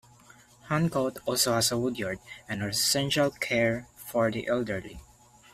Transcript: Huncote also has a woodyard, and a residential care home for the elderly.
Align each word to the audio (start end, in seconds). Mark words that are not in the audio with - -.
Huncote 0.67 1.19
also 1.27 1.53
has 1.53 1.71
a 1.71 1.77
woodyard, 1.77 2.17
and 2.49 2.63
a 2.63 2.65
residential 2.65 3.29
care 3.29 3.81
home 3.81 3.85
for 3.93 4.31
the 4.31 4.47
elderly. 4.47 4.99